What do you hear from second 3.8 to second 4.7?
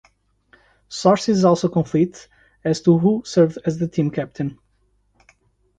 team captain.